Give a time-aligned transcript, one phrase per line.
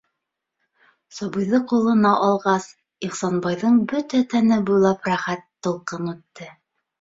[1.17, 2.65] Сабыйҙы ҡулына алғас,
[3.09, 6.51] Ихсанбайҙың бөтә тәне буйлап рәхәт тулҡын үтте.